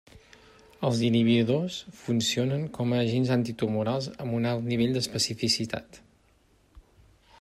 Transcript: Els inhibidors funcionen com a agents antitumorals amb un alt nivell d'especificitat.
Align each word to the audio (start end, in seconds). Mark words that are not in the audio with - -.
Els 0.87 1.01
inhibidors 1.09 1.75
funcionen 1.99 2.65
com 2.77 2.95
a 2.97 3.01
agents 3.03 3.33
antitumorals 3.37 4.09
amb 4.25 4.39
un 4.41 4.49
alt 4.53 4.67
nivell 4.73 4.97
d'especificitat. 4.97 6.01